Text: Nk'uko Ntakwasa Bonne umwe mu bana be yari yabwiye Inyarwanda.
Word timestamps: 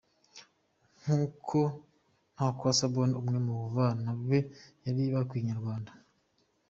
Nk'uko 0.99 1.59
Ntakwasa 2.33 2.83
Bonne 2.93 3.15
umwe 3.21 3.37
mu 3.45 3.55
bana 3.75 4.09
be 4.27 4.39
yari 4.85 5.01
yabwiye 5.13 5.41
Inyarwanda. 5.41 5.91